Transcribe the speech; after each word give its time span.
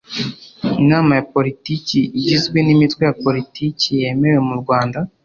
inama 0.83 1.11
ya 1.17 1.23
politiki 1.33 1.99
igizwe 2.19 2.57
n 2.65 2.69
imitwe 2.75 3.01
ya 3.07 3.15
politiki 3.25 3.89
yemewe 4.01 4.39
mu 4.47 4.55
rwanda 4.61 4.99